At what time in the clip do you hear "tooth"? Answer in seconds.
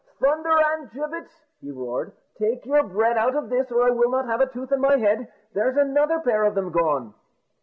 4.51-4.71